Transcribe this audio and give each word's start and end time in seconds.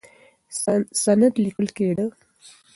سند 1.01 1.33
لیکل 1.43 1.67
کېده. 1.77 2.05